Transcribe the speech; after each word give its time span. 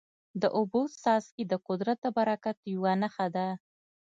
د 0.41 0.43
اوبو 0.57 0.81
څاڅکي 1.01 1.43
د 1.47 1.53
قدرت 1.67 1.97
د 2.03 2.07
برکت 2.17 2.57
یوه 2.73 2.93
نښه 3.01 3.27
ده. 3.35 3.47